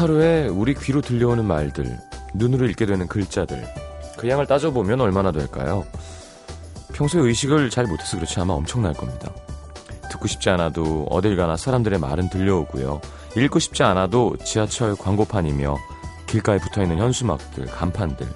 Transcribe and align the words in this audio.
하루에 0.00 0.48
우리 0.48 0.72
귀로 0.72 1.02
들려오는 1.02 1.44
말들, 1.44 1.98
눈으로 2.32 2.66
읽게 2.68 2.86
되는 2.86 3.06
글자들, 3.06 3.62
그 4.16 4.30
양을 4.30 4.46
따져보면 4.46 4.98
얼마나 4.98 5.30
될까요? 5.30 5.84
평소에 6.94 7.20
의식을 7.20 7.68
잘 7.68 7.84
못해서 7.84 8.16
그렇지 8.16 8.40
아마 8.40 8.54
엄청날 8.54 8.94
겁니다. 8.94 9.30
듣고 10.10 10.26
싶지 10.26 10.48
않아도 10.48 11.06
어딜 11.10 11.36
가나 11.36 11.58
사람들의 11.58 11.98
말은 11.98 12.30
들려오고요. 12.30 13.02
읽고 13.36 13.58
싶지 13.58 13.82
않아도 13.82 14.38
지하철 14.38 14.96
광고판이며 14.96 15.76
길가에 16.26 16.56
붙어 16.56 16.82
있는 16.82 16.96
현수막들, 16.96 17.66
간판들, 17.66 18.26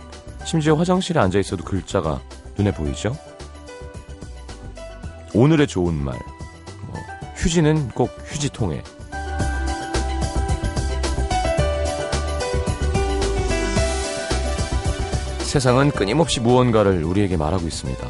심지어 0.44 0.74
화장실에 0.74 1.19
앉아 1.19 1.38
있어도 1.38 1.64
글자가 1.64 2.20
눈에 2.58 2.74
보이죠? 2.74 3.16
오늘의 5.33 5.66
좋은 5.66 5.94
말, 5.94 6.19
뭐, 6.88 7.00
휴지는 7.36 7.88
꼭 7.88 8.10
휴지통에. 8.27 8.83
세상은 15.54 15.92
끊임없이 15.92 16.40
무언가를 16.40 17.04
우리에게 17.04 17.36
말하고 17.36 17.68
있습니다. 17.68 18.08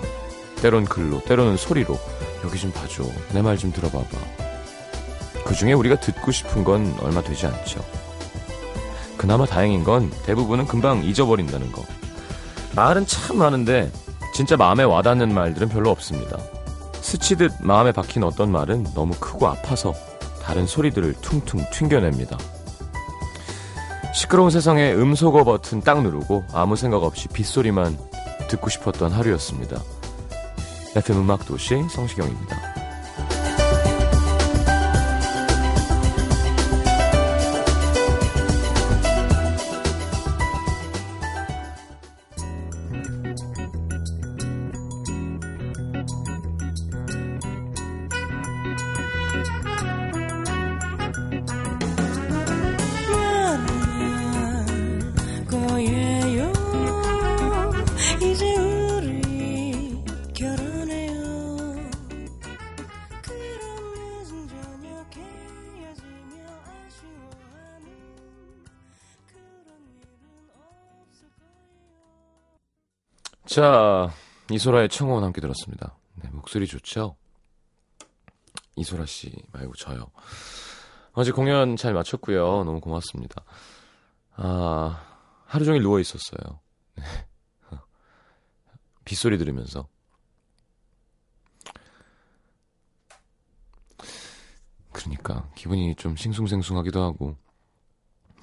때론 0.62 0.86
글로, 0.86 1.20
때로는 1.24 1.58
소리로. 1.58 1.98
여기 2.42 2.58
좀 2.58 2.72
봐줘. 2.72 3.02
내 3.34 3.42
말 3.42 3.58
좀 3.58 3.70
들어봐봐. 3.70 4.16
그 5.44 5.54
중에 5.54 5.74
우리가 5.74 6.00
듣고 6.00 6.32
싶은 6.32 6.64
건 6.64 6.96
얼마 7.02 7.20
되지 7.20 7.44
않죠. 7.46 7.84
그나마 9.18 9.44
다행인 9.44 9.84
건 9.84 10.10
대부분은 10.24 10.66
금방 10.66 11.04
잊어버린다는 11.04 11.70
거. 11.70 11.84
말은 12.74 13.04
참 13.04 13.36
많은데 13.36 13.92
진짜 14.32 14.56
마음에 14.56 14.82
와닿는 14.82 15.34
말들은 15.34 15.68
별로 15.68 15.90
없습니다. 15.90 16.38
스치듯 17.02 17.52
마음에 17.60 17.92
박힌 17.92 18.24
어떤 18.24 18.50
말은 18.52 18.86
너무 18.94 19.12
크고 19.20 19.48
아파서 19.48 19.92
다른 20.42 20.66
소리들을 20.66 21.16
퉁퉁 21.20 21.62
튕겨냅니다. 21.70 22.38
시끄러운 24.14 24.48
세상에 24.48 24.92
음소거 24.92 25.42
버튼 25.42 25.80
딱 25.80 26.00
누르고 26.00 26.44
아무 26.52 26.76
생각 26.76 27.02
없이 27.02 27.26
빗소리만 27.28 27.98
듣고 28.48 28.70
싶었던 28.70 29.10
하루였습니다. 29.10 29.82
FM 30.94 31.22
음악 31.22 31.44
도시 31.44 31.82
성시경입니다. 31.90 32.73
자, 73.54 74.12
이소라의 74.50 74.88
청혼 74.88 75.22
함께 75.22 75.40
들었습니다. 75.40 75.96
네, 76.14 76.28
목소리 76.32 76.66
좋죠? 76.66 77.14
이소라 78.74 79.06
씨 79.06 79.32
말고 79.52 79.74
저요. 79.74 80.10
어제 81.12 81.30
공연 81.30 81.76
잘 81.76 81.94
마쳤고요. 81.94 82.64
너무 82.64 82.80
고맙습니다. 82.80 83.44
아, 84.34 85.06
하루 85.46 85.64
종일 85.64 85.82
누워 85.82 86.00
있었어요. 86.00 86.58
네. 86.96 87.04
빗소리 89.04 89.38
들으면서. 89.38 89.86
그러니까 94.90 95.48
기분이 95.54 95.94
좀 95.94 96.16
싱숭생숭하기도 96.16 97.00
하고 97.00 97.36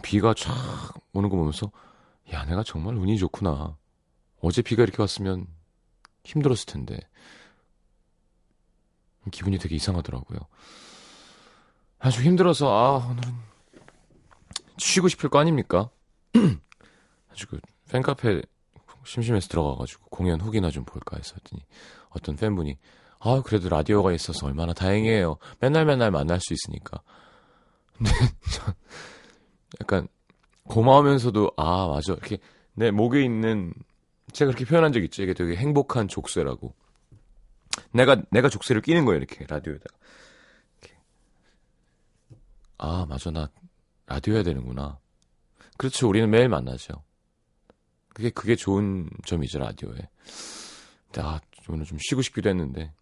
비가 0.01 0.33
쫙 0.33 0.53
오는 1.11 1.27
거 1.27 1.35
보면서 1.35 1.69
야 2.31 2.45
내가 2.45 2.63
정말 2.63 2.95
운이 2.95 3.17
좋구나 3.17 3.75
어제 4.41 4.61
비가 4.61 4.83
이렇게 4.83 5.01
왔으면 5.01 5.47
힘들었을 6.23 6.65
텐데. 6.65 6.99
기분이 9.31 9.59
되게 9.59 9.75
이상하더라고요. 9.75 10.39
아주 11.99 12.21
힘들어서, 12.23 12.67
아, 12.67 13.07
오늘은 13.07 13.33
쉬고 14.77 15.07
싶을 15.07 15.29
거 15.29 15.39
아닙니까? 15.39 15.89
아주 17.31 17.47
그 17.47 17.59
팬카페 17.89 18.41
심심해서 19.05 19.47
들어가가지고 19.47 20.05
공연 20.09 20.41
후기나 20.41 20.71
좀 20.71 20.85
볼까 20.85 21.17
했었더니 21.17 21.63
어떤 22.09 22.35
팬분이 22.35 22.77
아, 23.19 23.41
그래도 23.45 23.69
라디오가 23.69 24.11
있어서 24.13 24.47
얼마나 24.47 24.73
다행이에요. 24.73 25.37
맨날 25.59 25.85
맨날 25.85 26.09
만날 26.09 26.39
수 26.39 26.53
있으니까. 26.53 27.01
근데 27.93 28.11
약간 29.79 30.07
고마우면서도 30.63 31.51
아, 31.55 31.87
맞아. 31.87 32.13
이렇게 32.13 32.39
내 32.73 32.89
목에 32.89 33.23
있는 33.23 33.73
제가 34.33 34.51
그렇게 34.51 34.65
표현한 34.65 34.91
적 34.91 35.03
있죠. 35.03 35.23
이게 35.23 35.33
되게 35.33 35.55
행복한 35.55 36.07
족쇄라고. 36.07 36.73
내가 37.91 38.21
내가 38.31 38.49
족쇄를 38.49 38.81
끼는 38.81 39.05
거예요. 39.05 39.17
이렇게 39.17 39.45
라디오에다가. 39.47 39.97
이렇게. 40.81 40.97
아 42.77 43.05
맞아 43.07 43.31
나 43.31 43.49
라디오 44.05 44.35
해야 44.35 44.43
되는구나. 44.43 44.99
그렇죠. 45.77 46.07
우리는 46.07 46.29
매일 46.29 46.49
만나죠. 46.49 47.03
그게 48.13 48.29
그게 48.29 48.55
좋은 48.55 49.09
점이죠 49.25 49.59
라디오에. 49.59 49.97
아 51.17 51.39
오늘 51.69 51.85
좀 51.85 51.97
쉬고 51.99 52.21
싶기도 52.21 52.49
했는데 52.49 52.93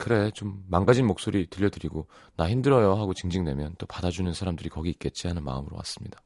그래 0.00 0.30
좀 0.32 0.64
망가진 0.68 1.06
목소리 1.06 1.46
들려드리고 1.48 2.08
나 2.36 2.48
힘들어요 2.48 2.94
하고 2.94 3.14
징징대면 3.14 3.76
또 3.78 3.86
받아주는 3.86 4.32
사람들이 4.32 4.68
거기 4.68 4.90
있겠지 4.90 5.28
하는 5.28 5.44
마음으로 5.44 5.76
왔습니다. 5.76 6.22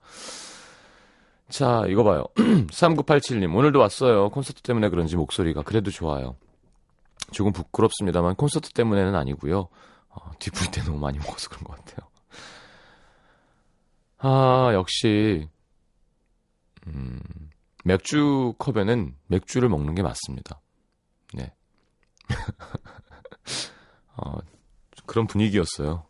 자, 1.48 1.84
이거 1.88 2.04
봐요. 2.04 2.24
3987님, 2.36 3.54
오늘도 3.54 3.78
왔어요. 3.78 4.28
콘서트 4.30 4.60
때문에 4.62 4.90
그런지 4.90 5.16
목소리가 5.16 5.62
그래도 5.62 5.90
좋아요. 5.90 6.36
조금 7.32 7.52
부끄럽습니다만 7.52 8.36
콘서트 8.36 8.70
때문에는 8.70 9.14
아니고요. 9.14 9.68
어, 10.08 10.30
뒷풀 10.38 10.70
때 10.70 10.82
너무 10.82 10.98
많이 10.98 11.18
먹어서 11.18 11.48
그런 11.48 11.64
것 11.64 11.76
같아요. 11.76 12.08
아, 14.18 14.72
역시 14.74 15.48
음, 16.86 17.20
맥주 17.84 18.54
컵에는 18.58 19.14
맥주를 19.26 19.68
먹는 19.68 19.94
게 19.94 20.02
맞습니다. 20.02 20.60
네. 21.34 21.52
어, 24.16 24.38
그런 25.06 25.26
분위기였어요. 25.26 26.04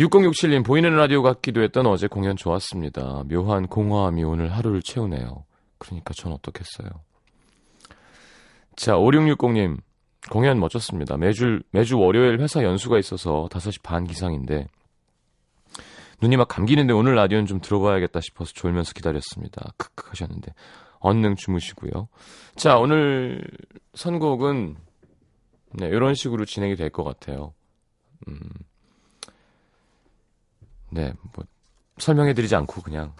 6067님 0.00 0.64
보이는 0.64 0.96
라디오 0.96 1.22
같기도 1.22 1.62
했던 1.62 1.86
어제 1.86 2.06
공연 2.06 2.34
좋았습니다. 2.34 3.24
묘한 3.28 3.66
공허함이 3.66 4.24
오늘 4.24 4.50
하루를 4.50 4.80
채우네요. 4.80 5.44
그러니까 5.76 6.14
전 6.14 6.32
어떻겠어요. 6.32 6.88
자, 8.76 8.94
5660님 8.94 9.78
공연 10.30 10.58
멋졌습니다. 10.58 11.18
매주 11.18 11.60
매주 11.70 11.98
월요일 11.98 12.40
회사 12.40 12.62
연수가 12.62 12.98
있어서 12.98 13.46
5시 13.50 13.82
반 13.82 14.06
기상인데 14.06 14.68
눈이 16.22 16.38
막 16.38 16.48
감기는데 16.48 16.94
오늘 16.94 17.14
라디오는 17.14 17.44
좀 17.44 17.60
들어봐야겠다 17.60 18.20
싶어서 18.20 18.52
졸면서 18.54 18.94
기다렸습니다. 18.94 19.72
크크 19.76 20.08
하셨는데 20.10 20.54
얼른 21.00 21.36
주무시고요. 21.36 22.08
자, 22.56 22.78
오늘 22.78 23.42
선곡은 23.94 24.76
네, 25.74 25.86
이런 25.88 26.14
식으로 26.14 26.46
진행이 26.46 26.76
될 26.76 26.88
것 26.90 27.04
같아요. 27.04 27.52
음. 28.28 28.40
네, 30.90 31.12
뭐 31.34 31.44
설명해드리지 31.98 32.54
않고 32.56 32.82
그냥 32.82 33.14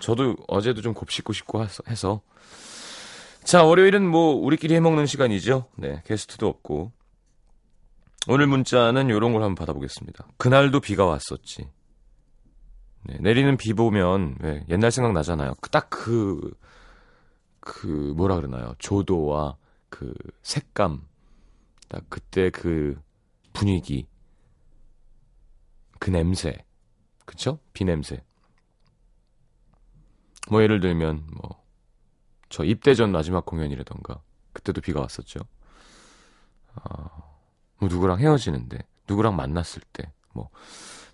저도 0.00 0.36
어제도 0.48 0.80
좀 0.80 0.94
곱씹고 0.94 1.32
싶고 1.32 1.64
해서 1.88 2.20
자 3.42 3.62
월요일은 3.62 4.08
뭐 4.08 4.34
우리끼리 4.34 4.74
해먹는 4.74 5.06
시간이죠. 5.06 5.66
네, 5.76 6.02
게스트도 6.06 6.46
없고 6.48 6.92
오늘 8.26 8.46
문자는 8.46 9.08
이런 9.08 9.32
걸 9.32 9.42
한번 9.42 9.54
받아보겠습니다. 9.54 10.26
그날도 10.38 10.80
비가 10.80 11.04
왔었지. 11.04 11.68
네, 13.06 13.18
내리는 13.20 13.56
비 13.58 13.74
보면 13.74 14.36
왜 14.40 14.64
옛날 14.70 14.90
생각 14.90 15.12
나잖아요. 15.12 15.52
딱 15.70 15.90
그, 15.90 16.50
그, 17.60 17.86
뭐라 18.16 18.36
그러나요? 18.36 18.74
조도와 18.78 19.56
그 19.90 20.14
색감, 20.42 21.02
딱 21.88 22.04
그때 22.08 22.48
그 22.48 22.98
분위기, 23.52 24.08
그 25.98 26.10
냄새. 26.10 26.64
그쵸? 27.24 27.58
비 27.72 27.84
냄새. 27.84 28.22
뭐 30.50 30.62
예를 30.62 30.80
들면 30.80 31.26
뭐 31.32 31.64
저 32.50 32.62
입대 32.62 32.94
전 32.94 33.10
마지막 33.10 33.44
공연이라던가 33.46 34.22
그때도 34.52 34.80
비가 34.80 35.00
왔었죠. 35.00 35.40
어, 36.76 37.40
뭐 37.78 37.88
누구랑 37.88 38.20
헤어지는데 38.20 38.78
누구랑 39.08 39.34
만났을 39.34 39.82
때 39.92 40.12
뭐 40.32 40.50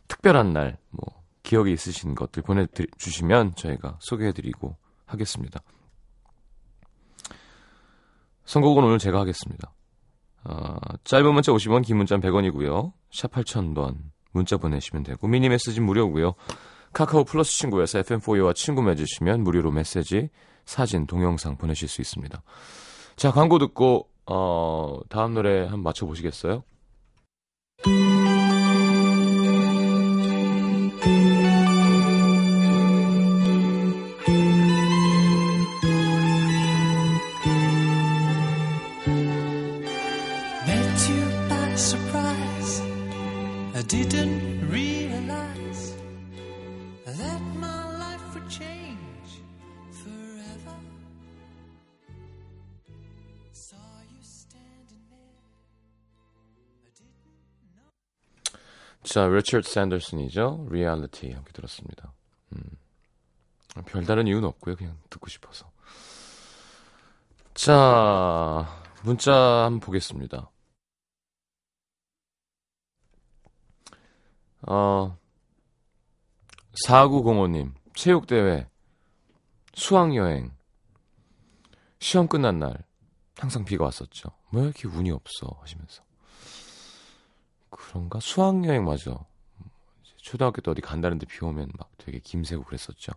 특별한 0.08 0.52
날 0.52 0.78
뭐 0.90 1.22
기억에 1.42 1.72
있으신 1.72 2.14
것들 2.14 2.42
보내주시면 2.42 3.54
저희가 3.54 3.96
소개해드리고 4.00 4.76
하겠습니다. 5.06 5.60
선곡은 8.44 8.84
오늘 8.84 8.98
제가 8.98 9.20
하겠습니다. 9.20 9.72
어, 10.44 10.76
짧은 11.04 11.32
문자 11.32 11.52
50원, 11.52 11.84
긴 11.84 11.96
문자 11.96 12.16
100원이고요. 12.18 12.92
샵 13.12 13.30
8000번 13.32 13.96
문자 14.32 14.56
보내시면 14.56 15.02
되고 15.02 15.26
미니 15.26 15.48
메시지 15.48 15.80
무료고요. 15.80 16.34
카카오 16.92 17.24
플러스 17.24 17.52
친구에서 17.52 18.00
FM4U와 18.00 18.54
친구 18.54 18.82
맺으시면 18.82 19.42
무료로 19.42 19.70
메시지, 19.70 20.28
사진, 20.64 21.06
동영상 21.06 21.56
보내실 21.56 21.88
수 21.88 22.00
있습니다. 22.00 22.42
자, 23.16 23.30
광고 23.30 23.58
듣고 23.58 24.08
어, 24.26 24.98
다음 25.08 25.34
노래 25.34 25.62
한번 25.62 25.82
맞춰 25.82 26.06
보시겠어요? 26.06 26.62
자, 59.02 59.26
리처드 59.26 59.68
샌더슨이죠. 59.68 60.66
리얼리티 60.70 61.32
함께 61.32 61.52
들었습니다. 61.52 62.12
음. 62.52 62.62
별다른 63.86 64.26
이유는 64.26 64.44
없고요. 64.48 64.76
그냥 64.76 64.98
듣고 65.08 65.28
싶어서. 65.28 65.70
자, 67.54 68.66
문자 69.02 69.32
한번 69.64 69.80
보겠습니다. 69.80 70.50
어, 74.62 75.16
4905님, 76.86 77.72
체육대회, 77.94 78.68
수학여행, 79.74 80.52
시험 81.98 82.28
끝난 82.28 82.58
날, 82.58 82.84
항상 83.36 83.64
비가 83.64 83.84
왔었죠. 83.84 84.30
왜 84.52 84.62
이렇게 84.62 84.86
운이 84.88 85.10
없어? 85.10 85.56
하시면서. 85.60 86.02
그런가? 87.70 88.20
수학여행 88.20 88.84
맞아. 88.84 89.18
초등학교 90.16 90.60
때 90.60 90.70
어디 90.70 90.80
간다는데 90.80 91.26
비 91.26 91.44
오면 91.44 91.72
막 91.78 91.90
되게 91.96 92.18
김새고 92.18 92.64
그랬었죠. 92.64 93.12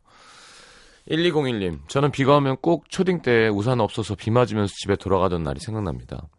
1201님, 1.09 1.87
저는 1.89 2.11
비가 2.11 2.37
오면 2.37 2.57
꼭 2.61 2.89
초딩 2.89 3.21
때 3.21 3.49
우산 3.49 3.81
없어서 3.81 4.15
비 4.15 4.31
맞으면서 4.31 4.73
집에 4.77 4.95
돌아가던 4.95 5.43
날이 5.43 5.59
생각납니다. 5.59 6.29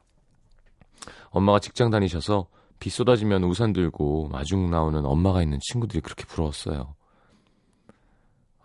엄마가 1.31 1.59
직장 1.59 1.91
다니셔서 1.91 2.47
비 2.79 2.91
쏟아지면 2.91 3.45
우산 3.45 3.73
들고 3.73 4.29
마중 4.29 4.71
나오는 4.71 5.05
엄마가 5.05 5.43
있는 5.43 5.59
친구들이 5.61 6.01
그렇게 6.01 6.25
부러웠어요. 6.25 6.95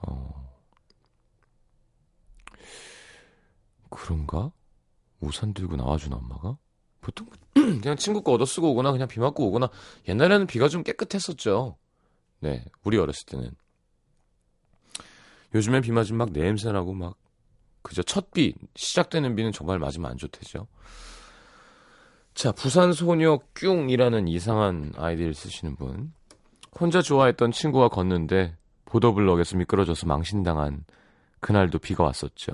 어. 0.07 0.49
그런가? 3.89 4.51
우산 5.19 5.53
들고 5.53 5.75
나와준 5.75 6.13
엄마가? 6.13 6.57
보통 7.01 7.27
그냥 7.53 7.95
친구 7.95 8.21
거 8.21 8.33
얻어 8.33 8.45
쓰고 8.45 8.71
오거나 8.71 8.91
그냥 8.91 9.07
비 9.07 9.19
맞고 9.19 9.47
오거나 9.47 9.69
옛날에는 10.07 10.47
비가 10.47 10.67
좀 10.67 10.83
깨끗했었죠. 10.83 11.77
네, 12.39 12.65
우리 12.83 12.97
어렸을 12.97 13.25
때는. 13.25 13.51
요즘엔 15.53 15.81
비 15.81 15.91
맞으면 15.91 16.17
막 16.17 16.31
냄새 16.31 16.71
나고 16.71 16.93
막 16.93 17.15
그저 17.81 18.03
첫 18.03 18.31
비, 18.31 18.53
시작되는 18.75 19.35
비는 19.35 19.51
정말 19.51 19.79
맞으면 19.79 20.11
안 20.11 20.17
좋대죠. 20.17 20.67
자, 22.33 22.51
부산 22.51 22.93
소녀 22.93 23.39
뀨이라는 23.53 24.27
이상한 24.27 24.93
아이디를 24.95 25.33
쓰시는 25.33 25.75
분. 25.75 26.13
혼자 26.79 27.01
좋아했던 27.01 27.51
친구가 27.51 27.89
걷는데 27.89 28.55
보도블럭에서 28.85 29.57
미끄러져서 29.57 30.07
망신당한 30.07 30.85
그날도 31.39 31.79
비가 31.79 32.03
왔었죠. 32.03 32.53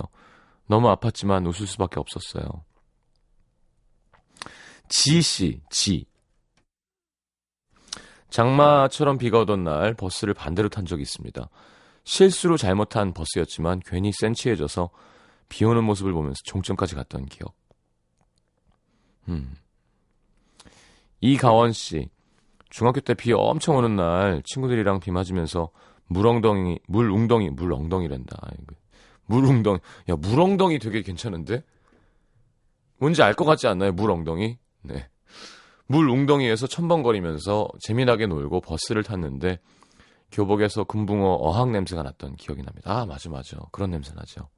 너무 0.66 0.88
아팠지만 0.94 1.46
웃을 1.46 1.66
수밖에 1.66 2.00
없었어요. 2.00 2.64
지씨, 4.88 5.60
지. 5.70 6.06
장마처럼 8.30 9.18
비가 9.18 9.40
오던 9.40 9.64
날 9.64 9.94
버스를 9.94 10.34
반대로 10.34 10.68
탄 10.68 10.84
적이 10.84 11.02
있습니다. 11.02 11.48
실수로 12.04 12.56
잘못한 12.56 13.12
버스였지만 13.14 13.80
괜히 13.84 14.12
센치해져서 14.12 14.90
비 15.48 15.64
오는 15.64 15.82
모습을 15.84 16.12
보면서 16.12 16.36
종점까지 16.44 16.94
갔던 16.94 17.26
기억. 17.26 17.54
음. 19.28 19.54
이가원 21.20 21.72
씨. 21.72 22.08
중학교 22.68 23.00
때 23.00 23.14
비 23.14 23.32
엄청 23.32 23.76
오는 23.76 23.96
날 23.96 24.42
친구들이랑 24.44 25.00
비 25.00 25.10
맞으면서 25.10 25.70
물엉덩이, 26.08 26.78
물웅덩이, 26.88 27.50
물엉덩이란다. 27.50 28.36
물웅덩이. 29.26 29.78
야, 30.10 30.16
물엉덩이 30.16 30.78
되게 30.78 31.02
괜찮은데? 31.02 31.62
뭔지 32.98 33.22
알 33.22 33.34
것 33.34 33.44
같지 33.44 33.66
않나요? 33.66 33.92
물엉덩이? 33.92 34.58
네. 34.86 35.08
물 35.86 36.08
웅덩이에서 36.08 36.66
첨벙거리면서 36.66 37.68
재미나게 37.80 38.26
놀고 38.26 38.60
버스를 38.60 39.02
탔는데 39.04 39.60
교복에서 40.32 40.84
금붕어 40.84 41.24
어항 41.34 41.70
냄새가 41.72 42.02
났던 42.02 42.36
기억이 42.36 42.62
납니다. 42.62 42.90
아, 43.00 43.06
맞아, 43.06 43.30
맞아. 43.30 43.56
그런 43.70 43.90
냄새 43.90 44.12
나죠. 44.14 44.48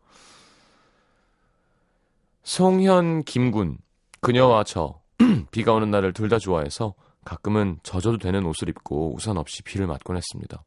송현, 2.42 3.24
김군, 3.24 3.78
그녀와 4.20 4.64
저, 4.64 5.00
비가 5.50 5.72
오는 5.74 5.90
날을 5.90 6.12
둘 6.14 6.28
다 6.28 6.38
좋아해서 6.38 6.94
가끔은 7.24 7.78
젖어도 7.82 8.16
되는 8.18 8.46
옷을 8.46 8.68
입고 8.70 9.14
우산 9.14 9.36
없이 9.36 9.62
비를 9.62 9.86
맞곤 9.86 10.16
했습니다. 10.16 10.64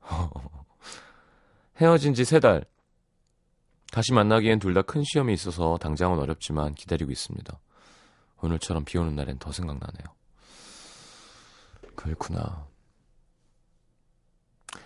헤어진 1.80 2.14
지 2.14 2.24
세 2.24 2.40
달. 2.40 2.64
다시 3.92 4.12
만나기엔 4.12 4.58
둘 4.58 4.74
다 4.74 4.82
큰 4.82 5.02
시험이 5.04 5.32
있어서 5.34 5.78
당장은 5.78 6.18
어렵지만 6.18 6.74
기다리고 6.74 7.12
있습니다. 7.12 7.58
오늘처럼 8.42 8.84
비 8.84 8.98
오는 8.98 9.14
날엔 9.14 9.38
더 9.38 9.52
생각나네요. 9.52 10.04
그렇구나. 11.94 12.66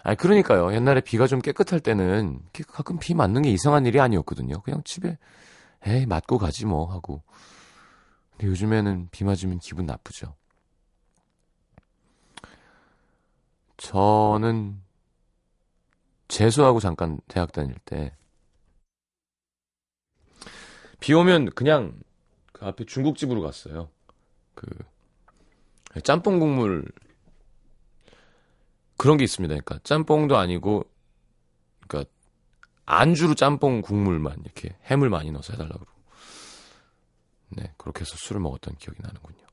아니, 0.03 0.17
그러니까요. 0.17 0.75
옛날에 0.75 1.01
비가 1.01 1.27
좀 1.27 1.41
깨끗할 1.41 1.81
때는 1.81 2.41
가끔 2.69 2.99
비 2.99 3.15
맞는 3.15 3.43
게 3.43 3.51
이상한 3.51 3.87
일이 3.87 4.01
아니었거든요. 4.01 4.61
그냥 4.63 4.83
집에, 4.85 5.19
에이, 5.87 6.07
맞고 6.07 6.39
가지 6.39 6.67
뭐 6.67 6.93
하고. 6.93 7.23
근데 8.33 8.49
요즘에는 8.49 9.09
비 9.11 9.25
맞으면 9.25 9.59
기분 9.59 9.87
나쁘죠. 9.87 10.35
저는 13.79 14.81
재수하고 16.29 16.81
잠깐 16.81 17.21
대학 17.29 17.53
다닐 17.53 17.75
때, 17.85 18.17
비 20.99 21.15
오면 21.15 21.51
그냥 21.51 21.99
그 22.67 22.69
앞에 22.69 22.85
중국집으로 22.85 23.43
갔어요. 23.43 23.89
그 24.55 24.69
짬뽕 26.03 26.41
국물 26.41 26.85
그런 28.97 29.17
게 29.17 29.25
있습니다. 29.25 29.53
그러니까 29.55 29.79
짬뽕도 29.85 30.37
아니고 30.37 30.85
그러니까 31.87 32.11
안주로 32.85 33.35
짬뽕 33.35 33.83
국물만 33.83 34.41
이렇게 34.45 34.77
햄을 34.91 35.11
많이 35.11 35.31
넣어서 35.31 35.53
해달라고 35.53 35.87
네 37.51 37.73
그렇게 37.77 38.01
해서 38.01 38.17
술을 38.17 38.41
먹었던 38.41 38.75
기억이 38.77 39.01
나는군요. 39.01 39.47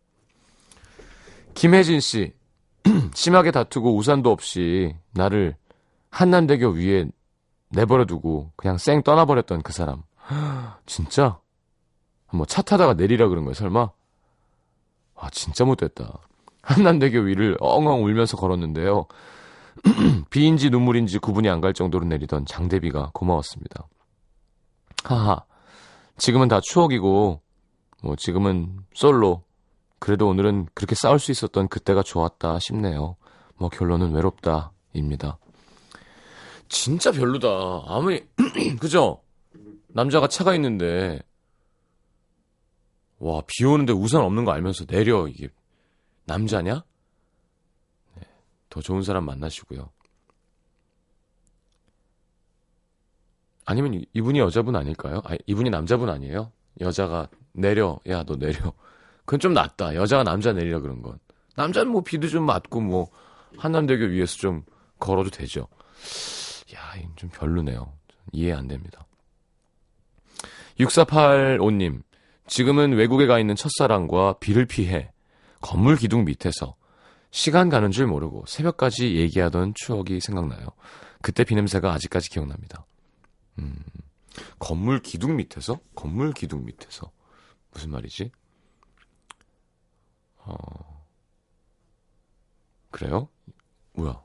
김혜진 1.53 1.99
씨 1.99 2.33
심하게 3.13 3.51
다투고 3.51 3.95
우산도 3.95 4.31
없이 4.31 4.95
나를 5.11 5.55
한남대교 6.09 6.69
위에 6.69 7.05
내버려두고 7.69 8.53
그냥 8.55 8.77
쌩 8.77 9.03
떠나버렸던 9.03 9.61
그 9.61 9.71
사람 9.71 10.03
진짜 10.87 11.42
뭐 12.33 12.45
차 12.45 12.61
타다가 12.61 12.93
내리라 12.93 13.27
그런 13.27 13.43
거예요, 13.45 13.53
설마? 13.53 13.89
아, 15.15 15.29
진짜 15.31 15.63
못됐다. 15.65 16.19
한남대교 16.61 17.19
위를 17.19 17.57
엉엉 17.59 18.03
울면서 18.03 18.37
걸었는데요. 18.37 19.05
비인지 20.29 20.69
눈물인지 20.69 21.19
구분이 21.19 21.49
안 21.49 21.61
갈 21.61 21.73
정도로 21.73 22.05
내리던 22.05 22.45
장대비가 22.45 23.11
고마웠습니다. 23.13 23.87
하하. 25.03 25.43
지금은 26.17 26.47
다 26.47 26.59
추억이고, 26.61 27.41
뭐, 28.03 28.15
지금은 28.15 28.79
솔로. 28.93 29.43
그래도 29.99 30.27
오늘은 30.27 30.67
그렇게 30.73 30.95
싸울 30.95 31.19
수 31.19 31.31
있었던 31.31 31.67
그때가 31.69 32.03
좋았다 32.03 32.59
싶네요. 32.59 33.15
뭐, 33.55 33.69
결론은 33.69 34.11
외롭다. 34.13 34.71
입니다. 34.93 35.37
진짜 36.69 37.11
별로다. 37.11 37.83
아무리, 37.87 38.25
그죠? 38.79 39.21
남자가 39.87 40.27
차가 40.27 40.53
있는데, 40.55 41.19
와, 43.19 43.41
비 43.47 43.65
오는데 43.65 43.93
우산 43.93 44.21
없는 44.21 44.45
거 44.45 44.51
알면서 44.51 44.85
내려, 44.85 45.27
이게. 45.27 45.49
남자냐? 46.25 46.83
네, 48.15 48.23
더 48.69 48.81
좋은 48.81 49.01
사람 49.03 49.25
만나시고요. 49.25 49.89
아니면 53.65 54.03
이분이 54.13 54.39
여자분 54.39 54.75
아닐까요? 54.75 55.21
아, 55.25 55.35
이분이 55.45 55.69
남자분 55.69 56.09
아니에요? 56.09 56.51
여자가 56.81 57.29
내려, 57.53 57.99
야, 58.07 58.23
너 58.23 58.35
내려. 58.35 58.73
그건 59.25 59.39
좀 59.39 59.53
낫다. 59.53 59.95
여자가 59.95 60.23
남자 60.23 60.51
내리라 60.51 60.79
그런 60.79 61.01
건. 61.01 61.19
남자는 61.55 61.91
뭐 61.91 62.01
비도 62.01 62.27
좀 62.27 62.45
맞고 62.45 62.81
뭐 62.81 63.09
한남대교 63.57 64.05
위에서 64.05 64.37
좀 64.37 64.63
걸어도 64.99 65.29
되죠. 65.29 65.67
야, 66.75 66.95
이건 66.97 67.15
좀 67.15 67.29
별로네요. 67.29 67.93
이해 68.31 68.51
안 68.53 68.67
됩니다. 68.67 69.05
6485님, 70.79 72.01
지금은 72.47 72.93
외국에 72.93 73.25
가 73.25 73.39
있는 73.39 73.55
첫사랑과 73.55 74.37
비를 74.39 74.65
피해 74.65 75.11
건물 75.61 75.95
기둥 75.95 76.25
밑에서 76.25 76.75
시간 77.31 77.69
가는 77.69 77.89
줄 77.91 78.05
모르고 78.05 78.45
새벽까지 78.47 79.15
얘기하던 79.15 79.73
추억이 79.75 80.19
생각나요. 80.19 80.67
그때 81.21 81.43
비냄새가 81.43 81.91
아직까지 81.93 82.29
기억납니다. 82.29 82.85
음, 83.59 83.75
건물 84.59 85.01
기둥 85.01 85.37
밑에서? 85.37 85.79
건물 85.95 86.33
기둥 86.33 86.65
밑에서. 86.65 87.11
무슨 87.71 87.91
말이지? 87.91 88.31
어, 90.39 90.55
그래요? 92.91 93.29
뭐야? 93.93 94.21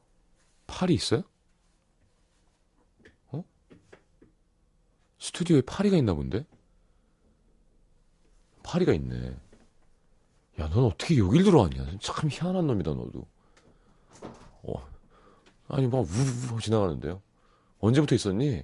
팔이 0.66 0.92
있어요? 0.92 1.22
어? 3.28 3.42
스튜디오에 5.18 5.62
파리가 5.62 5.96
있나 5.96 6.12
본데? 6.14 6.44
파리가 8.68 8.92
있네. 8.92 9.34
야, 10.60 10.68
넌 10.68 10.84
어떻게 10.84 11.16
여길 11.16 11.42
들어왔냐? 11.44 11.98
참 12.00 12.28
희한한 12.30 12.66
놈이다, 12.66 12.90
너도. 12.90 13.26
어. 14.64 14.88
아니, 15.68 15.86
막, 15.86 16.04
우우 16.50 16.60
지나가는데요. 16.60 17.22
언제부터 17.80 18.14
있었니? 18.14 18.62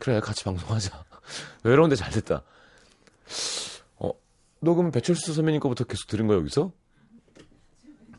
그래, 0.00 0.18
같이 0.20 0.44
방송하자. 0.44 1.04
외로운데 1.62 1.94
잘 1.94 2.10
됐다. 2.10 2.42
어, 3.98 4.10
너 4.60 4.74
그럼 4.74 4.90
배철수 4.90 5.32
선배님 5.34 5.60
거부터 5.60 5.84
계속 5.84 6.08
들은 6.08 6.26
거야, 6.26 6.38
여기서? 6.38 6.72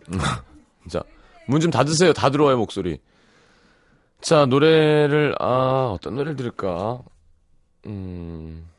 자, 0.89 1.03
문 1.47 1.59
좀 1.59 1.71
닫으세요. 1.71 2.13
다 2.13 2.29
들어와요, 2.29 2.57
목소리. 2.57 3.01
자, 4.21 4.45
노래를, 4.45 5.35
아, 5.39 5.91
어떤 5.93 6.15
노래를 6.15 6.35
들을까? 6.37 7.01
음. 7.87 8.69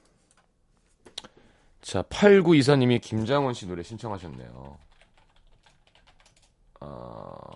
자, 1.84 2.00
8924님이 2.00 2.98
김장원 2.98 3.52
씨 3.52 3.66
노래 3.66 3.82
신청하셨네요. 3.82 4.78
아. 6.80 7.50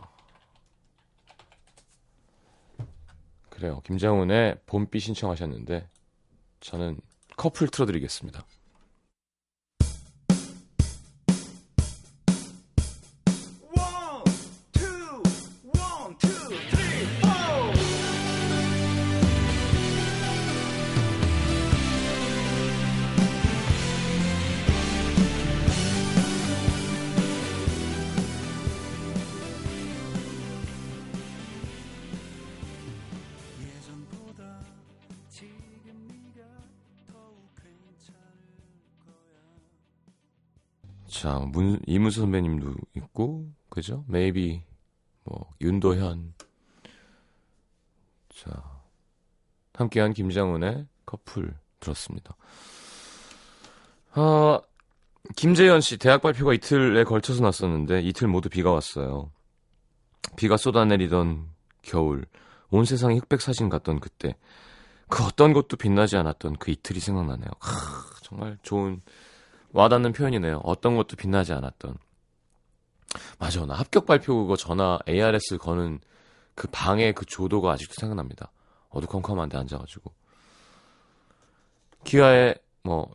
그래요. 3.48 3.80
김장훈의 3.84 4.60
봄비 4.66 5.00
신청하셨는데, 5.00 5.88
저는 6.60 7.00
커플 7.38 7.68
틀어드리겠습니다. 7.68 8.44
자, 41.18 41.40
문, 41.40 41.80
이문수 41.84 42.20
선배님도 42.20 42.74
있고, 42.94 43.50
그죠? 43.70 44.04
메이비, 44.06 44.62
뭐, 45.24 45.50
윤도현. 45.60 46.32
자, 48.28 48.62
함께한 49.74 50.12
김장훈의 50.12 50.86
커플 51.04 51.58
들었습니다. 51.80 52.36
아, 54.12 54.60
김재현 55.34 55.80
씨, 55.80 55.96
대학 55.96 56.22
발표가 56.22 56.54
이틀에 56.54 57.02
걸쳐서 57.02 57.42
났었는데, 57.42 58.00
이틀 58.02 58.28
모두 58.28 58.48
비가 58.48 58.70
왔어요. 58.70 59.32
비가 60.36 60.56
쏟아내리던 60.56 61.48
겨울, 61.82 62.26
온 62.70 62.84
세상이 62.84 63.18
흑백 63.18 63.40
사진 63.40 63.68
같던 63.68 63.98
그때, 63.98 64.36
그 65.08 65.24
어떤 65.24 65.52
것도 65.52 65.78
빛나지 65.78 66.16
않았던 66.16 66.58
그 66.58 66.70
이틀이 66.70 67.00
생각나네요. 67.00 67.50
하, 67.58 68.20
정말 68.22 68.56
좋은, 68.62 69.02
와닿는 69.72 70.12
표현이네요. 70.12 70.60
어떤 70.64 70.96
것도 70.96 71.16
빛나지 71.16 71.52
않았던. 71.52 71.96
맞아. 73.38 73.64
나 73.66 73.74
합격 73.74 74.06
발표 74.06 74.36
그거 74.42 74.56
전화 74.56 74.98
ARS 75.08 75.58
거는 75.58 76.00
그 76.54 76.68
방의 76.70 77.12
그 77.14 77.24
조도가 77.24 77.72
아직도 77.72 77.94
생각납니다. 77.98 78.50
어두컴컴한데 78.90 79.56
앉아가지고. 79.58 80.12
기아의 82.04 82.56
뭐 82.82 83.14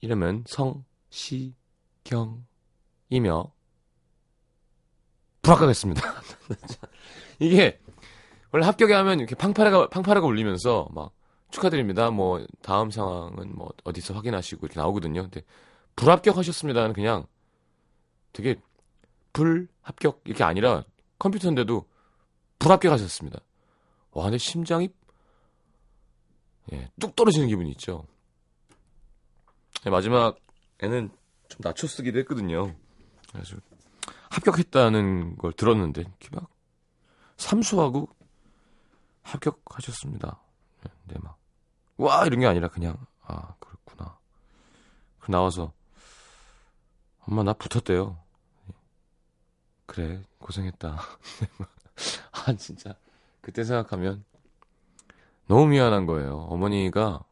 이름은 0.00 0.44
성시경이며 0.46 2.42
불합격했습니다. 5.42 6.02
이게 7.40 7.80
원래 8.52 8.66
합격에 8.66 8.94
하면 8.94 9.18
이렇게 9.18 9.34
팡파레가 9.34 9.88
팡파레가 9.88 10.26
울리면서 10.26 10.88
막 10.92 11.12
축하드립니다. 11.50 12.10
뭐 12.10 12.44
다음 12.62 12.90
상황은 12.90 13.54
뭐 13.54 13.70
어디서 13.84 14.14
확인하시고 14.14 14.66
이렇게 14.66 14.80
나오거든요. 14.80 15.22
근데 15.22 15.42
불합격하셨습니다는 15.96 16.92
그냥 16.92 17.26
되게 18.32 18.56
불합격 19.32 20.22
이렇게 20.24 20.44
아니라 20.44 20.84
컴퓨터인데도 21.18 21.84
불합격하셨습니다. 22.58 23.40
와, 24.12 24.24
근데 24.24 24.38
심장이 24.38 24.90
예, 26.72 26.90
뚝 27.00 27.16
떨어지는 27.16 27.48
기분이 27.48 27.70
있죠. 27.72 28.06
네, 29.84 29.90
마지막에는 29.90 31.10
좀 31.48 31.58
낮춰 31.60 31.86
쓰기도 31.86 32.18
했거든요. 32.20 32.74
그래서 33.32 33.56
합격했다는 34.30 35.36
걸 35.36 35.52
들었는데 35.52 36.04
막 36.32 36.48
삼수하고 37.36 38.08
합격하셨습니다. 39.22 40.40
네, 41.06 41.16
막 41.22 41.39
와 42.00 42.24
이런 42.24 42.40
게 42.40 42.46
아니라 42.46 42.68
그냥 42.68 42.96
아 43.20 43.54
그렇구나. 43.60 44.18
그 45.18 45.30
나와서 45.30 45.72
엄마 47.20 47.42
나 47.42 47.52
붙었대요. 47.52 48.18
그래 49.84 50.22
고생했다. 50.38 50.96
아 52.32 52.52
진짜 52.56 52.94
그때 53.42 53.64
생각하면 53.64 54.24
너무 55.46 55.66
미안한 55.66 56.06
거예요. 56.06 56.38
어머니가 56.48 57.22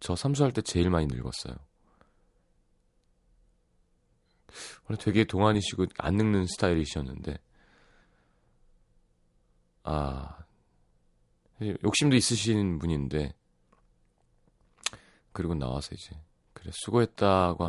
저 0.00 0.16
삼수할 0.16 0.52
때 0.52 0.62
제일 0.62 0.88
많이 0.88 1.06
늙었어요. 1.06 1.54
원래 4.86 4.98
되게 4.98 5.24
동안이시고 5.24 5.86
안 5.98 6.16
늙는 6.16 6.46
스타일이셨는데 6.46 7.36
아 9.82 10.43
욕심도 11.60 12.16
있으신 12.16 12.78
분인데 12.78 13.34
그리고 15.32 15.54
나와서 15.54 15.94
이제 15.94 16.16
그래 16.52 16.70
수고했다고 16.72 17.68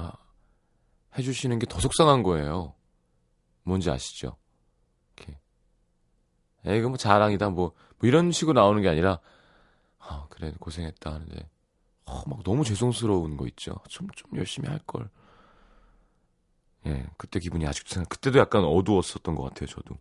해주시는 1.17 1.59
게 1.59 1.65
더 1.65 1.79
속상한 1.79 2.23
거예요. 2.23 2.73
뭔지 3.63 3.89
아시죠? 3.89 4.37
이렇게 5.15 5.39
에이 6.65 6.81
그뭐 6.81 6.97
자랑이다 6.97 7.49
뭐, 7.49 7.73
뭐 7.99 8.07
이런 8.07 8.31
식으로 8.31 8.59
나오는 8.59 8.81
게 8.81 8.89
아니라 8.89 9.19
아 9.99 10.27
그래 10.29 10.53
고생했다 10.59 11.11
하는데 11.13 11.49
어, 12.05 12.21
막 12.29 12.43
너무 12.43 12.63
죄송스러운 12.63 13.37
거 13.37 13.47
있죠. 13.47 13.75
좀 13.89 14.07
좀 14.15 14.31
열심히 14.37 14.67
할 14.69 14.79
걸. 14.79 15.09
예, 16.85 17.07
그때 17.17 17.39
기분이 17.39 17.65
아직도 17.65 17.91
생각. 17.93 18.09
그때도 18.09 18.37
약간 18.37 18.63
어두웠었던 18.63 19.33
것 19.33 19.43
같아요. 19.43 19.67
저도 19.67 19.97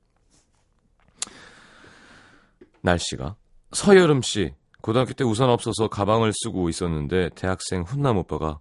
날씨가 2.82 3.36
서여름 3.74 4.22
씨, 4.22 4.54
고등학교 4.80 5.12
때 5.14 5.24
우산 5.24 5.50
없어서 5.50 5.88
가방을 5.88 6.32
쓰고 6.32 6.68
있었는데 6.68 7.30
대학생 7.34 7.82
훈남 7.82 8.16
오빠가 8.18 8.60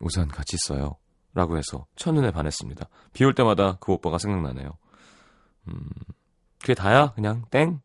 우산 0.00 0.28
같이 0.28 0.56
써요. 0.66 0.96
라고 1.34 1.58
해서 1.58 1.84
첫눈에 1.96 2.30
반했습니다. 2.30 2.88
비 3.12 3.24
올 3.24 3.34
때마다 3.34 3.76
그 3.78 3.92
오빠가 3.92 4.16
생각나네요. 4.16 4.70
음, 5.68 5.80
그게 6.60 6.72
다야? 6.72 7.12
그냥 7.12 7.44
땡? 7.50 7.80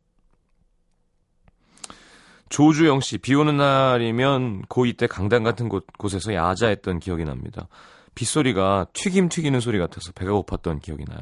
조주영 2.47 3.01
씨, 3.01 3.17
비 3.17 3.33
오는 3.35 3.57
날이면 3.57 4.63
고2 4.63 4.97
때 4.97 5.07
강당 5.07 5.43
같은 5.43 5.67
곳, 5.67 5.85
곳에서 5.97 6.33
야자했던 6.33 6.99
기억이 6.99 7.25
납니다. 7.25 7.67
빗소리가 8.15 8.87
튀김 8.93 9.27
튀기는 9.29 9.59
소리 9.59 9.79
같아서 9.79 10.11
배가 10.13 10.31
고팠던 10.31 10.81
기억이 10.81 11.03
나요. 11.05 11.19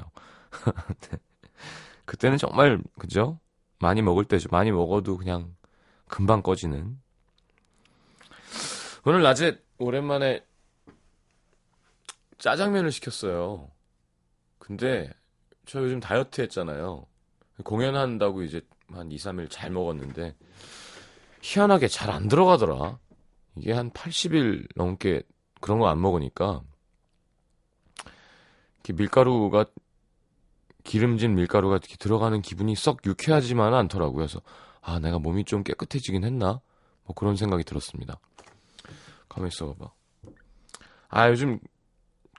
네. 1.09 1.17
그때는 2.05 2.37
정말, 2.37 2.81
그죠? 2.99 3.39
많이 3.79 4.01
먹을 4.01 4.25
때죠. 4.25 4.49
많이 4.51 4.71
먹어도 4.71 5.17
그냥 5.17 5.55
금방 6.07 6.41
꺼지는. 6.41 6.99
오늘 9.05 9.21
낮에 9.21 9.61
오랜만에 9.77 10.43
짜장면을 12.37 12.91
시켰어요. 12.91 13.69
근데 14.57 15.11
저 15.65 15.81
요즘 15.81 15.99
다이어트 15.99 16.41
했잖아요. 16.41 17.05
공연한다고 17.63 18.43
이제 18.43 18.61
한 18.91 19.11
2, 19.11 19.17
3일 19.17 19.49
잘 19.49 19.69
먹었는데 19.71 20.35
희한하게 21.41 21.87
잘 21.87 22.09
안 22.09 22.27
들어가더라. 22.27 22.99
이게 23.55 23.73
한 23.73 23.91
80일 23.91 24.67
넘게 24.75 25.23
그런 25.61 25.79
거 25.79 25.87
안 25.87 26.01
먹으니까 26.01 26.61
이렇게 28.77 28.93
밀가루가 28.93 29.65
기름진 30.89 31.35
밀가루가 31.35 31.75
이렇게 31.75 31.95
들어가는 31.97 32.41
기분이 32.41 32.75
썩 32.75 33.05
유쾌하지만은 33.05 33.77
않더라고요. 33.77 34.15
그래서 34.15 34.41
아 34.81 34.97
내가 34.97 35.19
몸이 35.19 35.45
좀 35.45 35.63
깨끗해지긴 35.63 36.23
했나? 36.23 36.61
뭐 37.03 37.13
그런 37.15 37.35
생각이 37.35 37.63
들었습니다. 37.63 38.19
가만 39.29 39.49
있어봐봐. 39.49 39.91
아 41.09 41.29
요즘 41.29 41.59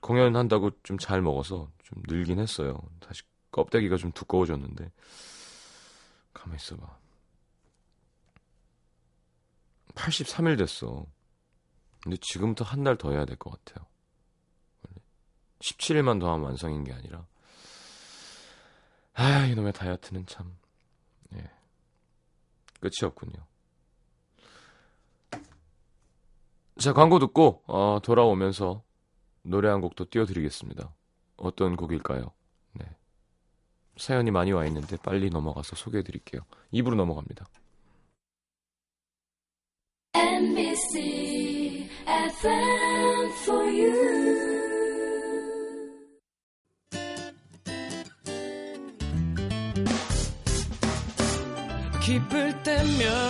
공연한다고 0.00 0.72
좀 0.82 0.98
잘 0.98 1.22
먹어서 1.22 1.70
좀 1.84 2.02
늘긴 2.08 2.40
했어요. 2.40 2.80
다시 2.98 3.22
껍데기가 3.52 3.96
좀 3.96 4.10
두꺼워졌는데 4.10 4.90
가만 6.34 6.56
있어봐. 6.56 6.98
83일 9.94 10.58
됐어. 10.58 11.06
근데 12.02 12.16
지금부터 12.20 12.64
한 12.64 12.82
달 12.82 12.96
더 12.96 13.12
해야 13.12 13.24
될 13.24 13.36
것 13.36 13.50
같아요. 13.64 13.86
17일만 15.60 16.18
더 16.18 16.32
하면 16.32 16.46
완성인 16.46 16.82
게 16.82 16.92
아니라. 16.92 17.26
아, 19.14 19.46
이놈의 19.46 19.72
다이어트는 19.72 20.26
참, 20.26 20.56
예. 21.34 21.50
끝이 22.80 23.04
없군요. 23.04 23.44
자, 26.78 26.92
광고 26.92 27.18
듣고, 27.18 27.62
어, 27.66 27.98
돌아오면서 28.02 28.82
노래 29.42 29.68
한 29.68 29.80
곡도 29.80 30.08
띄워드리겠습니다. 30.10 30.94
어떤 31.36 31.76
곡일까요? 31.76 32.32
네. 32.72 32.86
사연이 33.96 34.30
많이 34.30 34.52
와 34.52 34.64
있는데 34.66 34.96
빨리 34.96 35.28
넘어가서 35.30 35.76
소개해드릴게요. 35.76 36.42
입으로 36.70 36.96
넘어갑니다. 36.96 37.46
MBC 40.14 41.88
FM 42.06 43.30
for 43.44 43.66
you. 43.66 44.59
기쁠 52.10 52.62
때면 52.64 53.29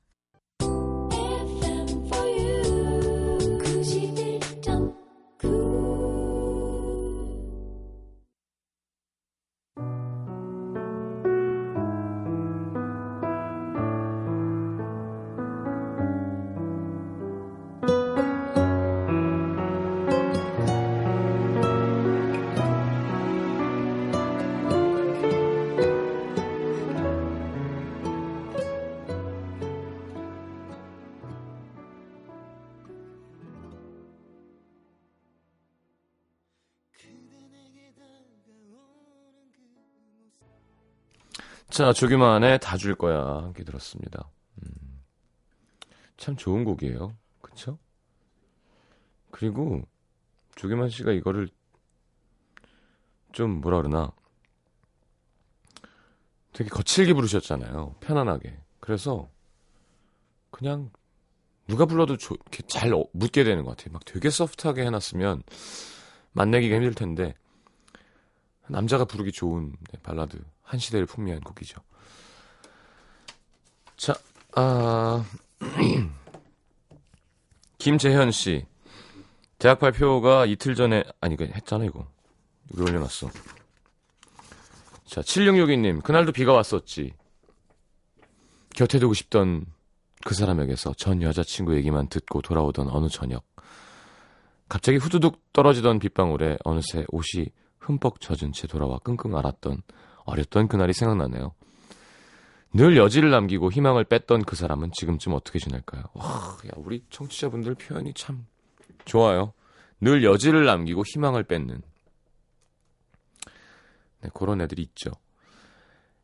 자, 41.71 41.93
조규만의 41.93 42.59
다 42.59 42.75
줄 42.77 42.95
거야. 42.95 43.23
함께 43.43 43.63
들었습니다. 43.63 44.29
음, 44.61 45.01
참 46.17 46.35
좋은 46.35 46.63
곡이에요. 46.65 47.15
그쵸? 47.41 47.77
그리고 49.31 49.81
조규만 50.55 50.89
씨가 50.89 51.11
이거를 51.13 51.47
좀 53.31 53.61
뭐라 53.61 53.77
그러나 53.77 54.11
되게 56.51 56.69
거칠게 56.69 57.13
부르셨잖아요. 57.13 57.95
편안하게. 58.01 58.59
그래서 58.81 59.29
그냥 60.49 60.91
누가 61.67 61.85
불러도 61.85 62.17
조, 62.17 62.35
잘 62.67 62.93
어, 62.93 63.05
묻게 63.13 63.45
되는 63.45 63.63
것 63.63 63.77
같아요. 63.77 63.93
막 63.93 64.03
되게 64.03 64.29
소프트하게 64.29 64.85
해놨으면 64.87 65.43
만내기가 66.33 66.75
힘들 66.75 66.93
텐데 66.93 67.33
남자가 68.71 69.05
부르기 69.05 69.31
좋은 69.31 69.73
네, 69.91 69.99
발라드 70.01 70.39
한 70.63 70.79
시대를 70.79 71.05
풍미한 71.05 71.41
곡이죠. 71.41 71.79
자, 73.97 74.13
아 74.55 75.23
김재현 77.77 78.31
씨 78.31 78.65
대학 79.59 79.79
발표가 79.79 80.45
이틀 80.45 80.75
전에 80.75 81.03
아니 81.19 81.35
그 81.35 81.45
했잖아 81.45 81.85
이거 81.85 82.07
이거 82.73 82.83
올려놨어. 82.83 83.29
자 85.05 85.21
7662님 85.21 86.01
그날도 86.01 86.31
비가 86.31 86.53
왔었지. 86.53 87.13
곁에 88.73 88.99
두고 88.99 89.13
싶던 89.13 89.65
그 90.23 90.33
사람에게서 90.33 90.93
전 90.93 91.21
여자친구 91.21 91.75
얘기만 91.75 92.07
듣고 92.07 92.41
돌아오던 92.41 92.87
어느 92.89 93.09
저녁 93.09 93.43
갑자기 94.69 94.97
후두둑 94.97 95.51
떨어지던 95.51 95.99
빗방울에 95.99 96.57
어느새 96.63 97.03
옷이 97.09 97.47
흠뻑 97.81 98.21
젖은 98.21 98.53
채 98.53 98.67
돌아와 98.67 98.99
끙끙 98.99 99.35
앓았던 99.35 99.81
어렸던 100.23 100.67
그날이 100.67 100.93
생각나네요. 100.93 101.53
늘 102.73 102.95
여지를 102.95 103.31
남기고 103.31 103.71
희망을 103.71 104.05
뺐던 104.05 104.43
그 104.43 104.55
사람은 104.55 104.91
지금쯤 104.93 105.33
어떻게 105.33 105.59
지낼까요? 105.59 106.03
와, 106.13 106.57
야, 106.67 106.71
우리 106.77 107.03
청취자분들 107.09 107.75
표현이 107.75 108.13
참 108.13 108.45
좋아요. 109.03 109.53
늘 109.99 110.23
여지를 110.23 110.65
남기고 110.65 111.03
희망을 111.05 111.43
뺏는. 111.43 111.81
네, 114.21 114.29
그런 114.33 114.61
애들이 114.61 114.83
있죠. 114.83 115.11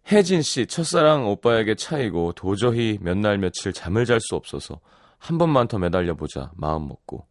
혜진 0.10 0.42
씨, 0.42 0.68
첫사랑 0.68 1.28
오빠에게 1.28 1.76
차이고 1.76 2.32
도저히 2.34 2.98
몇 3.02 3.18
날 3.18 3.38
며칠 3.40 3.74
잠을 3.74 4.06
잘 4.06 4.22
수 4.22 4.36
없어서 4.36 4.80
한 5.18 5.38
번만 5.38 5.68
더 5.68 5.80
매달려 5.80 6.14
보자 6.16 6.52
마음 6.56 6.88
먹고 6.88 7.26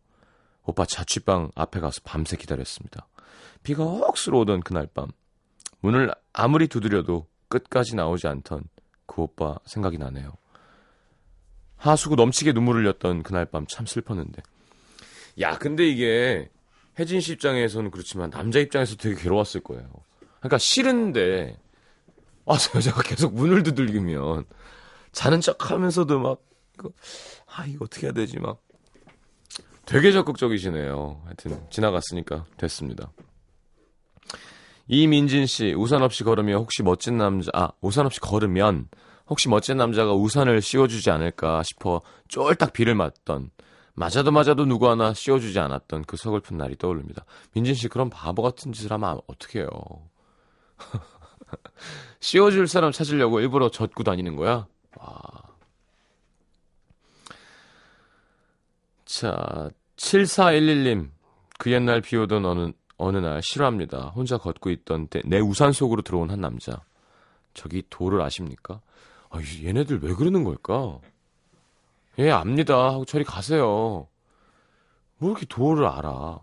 오빠 0.64 0.84
자취방 0.84 1.52
앞에 1.54 1.80
가서 1.80 2.00
밤새 2.04 2.36
기다렸습니다. 2.36 3.06
비가 3.62 3.84
억수로 3.84 4.40
오던 4.40 4.60
그날 4.60 4.86
밤 4.92 5.08
문을 5.80 6.12
아무리 6.32 6.68
두드려도 6.68 7.26
끝까지 7.48 7.96
나오지 7.96 8.26
않던 8.26 8.64
그 9.06 9.22
오빠 9.22 9.58
생각이 9.64 9.98
나네요. 9.98 10.32
하수구 11.76 12.16
넘치게 12.16 12.52
눈물을 12.52 12.82
흘렸던 12.82 13.22
그날 13.22 13.44
밤 13.46 13.66
참 13.66 13.86
슬펐는데. 13.86 14.42
야, 15.40 15.58
근데 15.58 15.86
이게 15.86 16.50
혜진 16.98 17.20
씨 17.20 17.32
입장에서는 17.34 17.90
그렇지만 17.90 18.30
남자 18.30 18.58
입장에서 18.58 18.96
되게 18.96 19.14
괴로웠을 19.14 19.60
거예요. 19.62 19.88
그러니까 20.38 20.58
싫은데 20.58 21.58
와서 22.44 22.70
여자가 22.76 23.02
계속 23.02 23.34
문을 23.34 23.62
두들기면 23.62 24.44
자는 25.12 25.40
척 25.40 25.70
하면서도 25.70 26.18
막 26.20 26.40
아, 27.46 27.66
이거 27.66 27.84
어떻게 27.84 28.06
해야 28.06 28.12
되지 28.12 28.38
막 28.38 28.60
되게 29.86 30.12
적극적이시네요. 30.12 31.22
하여튼 31.24 31.64
지나갔으니까 31.70 32.44
됐습니다. 32.56 33.10
이민진 34.88 35.46
씨, 35.46 35.74
우산 35.74 36.02
없이 36.02 36.22
걸으면 36.22 36.58
혹시 36.58 36.82
멋진 36.82 37.16
남자, 37.16 37.50
아, 37.54 37.70
우산 37.80 38.06
없이 38.06 38.20
걸으면 38.20 38.88
혹시 39.28 39.48
멋진 39.48 39.76
남자가 39.76 40.12
우산을 40.12 40.60
씌워주지 40.60 41.10
않을까 41.10 41.62
싶어 41.62 42.02
쫄딱 42.28 42.72
비를 42.72 42.94
맞던, 42.94 43.50
맞아도 43.94 44.30
맞아도 44.30 44.64
누구 44.66 44.88
하나 44.88 45.14
씌워주지 45.14 45.58
않았던 45.58 46.04
그 46.04 46.16
서글픈 46.16 46.56
날이 46.56 46.76
떠오릅니다. 46.76 47.24
민진 47.54 47.74
씨, 47.74 47.88
그런 47.88 48.10
바보 48.10 48.42
같은 48.42 48.72
짓을 48.72 48.92
하면 48.92 49.20
어떡해요. 49.26 49.68
씌워줄 52.20 52.68
사람 52.68 52.92
찾으려고 52.92 53.40
일부러 53.40 53.70
젖고 53.70 54.04
다니는 54.04 54.36
거야? 54.36 54.66
와. 54.98 55.46
자, 59.06 59.70
7411님. 59.96 61.10
그 61.58 61.72
옛날 61.72 62.02
비 62.02 62.16
오던 62.16 62.44
어느, 62.44 62.72
어느 62.98 63.16
날 63.18 63.40
싫어합니다. 63.42 64.08
혼자 64.08 64.36
걷고 64.36 64.68
있던 64.70 65.08
때 65.08 65.22
내 65.24 65.38
우산 65.40 65.72
속으로 65.72 66.02
들어온 66.02 66.30
한 66.30 66.40
남자. 66.40 66.82
저기 67.54 67.82
도를 67.88 68.20
아십니까? 68.20 68.80
아, 69.30 69.38
얘네들 69.64 70.00
왜 70.02 70.12
그러는 70.12 70.44
걸까? 70.44 70.98
예, 72.18 72.30
압니다. 72.30 72.90
하고 72.90 73.04
저리 73.06 73.24
가세요. 73.24 74.08
뭐 75.18 75.30
이렇게 75.30 75.46
도를 75.46 75.86
알아. 75.86 76.40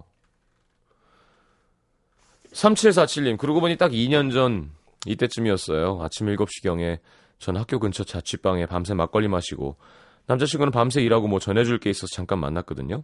3747님, 2.54 3.38
그러고 3.38 3.60
보니 3.62 3.78
딱 3.78 3.91
2년 3.91 4.32
전 4.32 4.71
이때쯤이었어요. 5.06 5.99
아침 6.02 6.28
7시경에 6.28 6.99
전 7.39 7.58
학교 7.58 7.80
근처 7.80 8.04
자취방에 8.04 8.65
밤새 8.67 8.93
막걸리 8.93 9.28
마시고 9.28 9.76
남자친구는 10.27 10.71
밤새 10.71 11.01
일하고 11.01 11.27
뭐 11.27 11.39
전해줄 11.39 11.79
게 11.79 11.89
있어서 11.89 12.13
잠깐 12.15 12.39
만났거든요. 12.39 13.03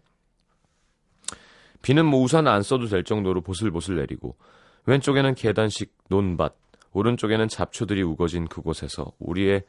비는 1.81 2.05
뭐 2.05 2.21
우산 2.21 2.47
안 2.47 2.61
써도 2.61 2.87
될 2.87 3.03
정도로 3.03 3.41
보슬보슬 3.41 3.95
내리고 3.97 4.37
왼쪽에는 4.85 5.35
계단식 5.35 5.93
논밭, 6.09 6.55
오른쪽에는 6.91 7.47
잡초들이 7.47 8.01
우거진 8.01 8.47
그곳에서 8.47 9.11
우리의 9.19 9.63